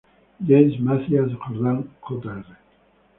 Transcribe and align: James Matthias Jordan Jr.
James 0.47 0.79
Matthias 0.79 1.29
Jordan 1.47 1.87
Jr. 2.09 2.53